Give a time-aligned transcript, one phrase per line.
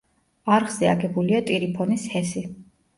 [0.55, 2.49] არხზე აგებულია ტირიფონის ჰესი.